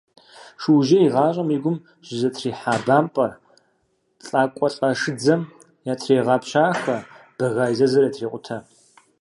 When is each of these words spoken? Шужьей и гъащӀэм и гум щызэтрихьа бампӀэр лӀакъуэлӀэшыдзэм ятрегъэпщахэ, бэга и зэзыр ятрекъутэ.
Шужьей 0.61 1.05
и 1.07 1.11
гъащӀэм 1.13 1.49
и 1.55 1.57
гум 1.63 1.77
щызэтрихьа 2.05 2.75
бампӀэр 2.85 3.31
лӀакъуэлӀэшыдзэм 4.25 5.41
ятрегъэпщахэ, 5.91 6.97
бэга 7.37 7.65
и 7.71 7.75
зэзыр 7.77 8.03
ятрекъутэ. 8.09 8.57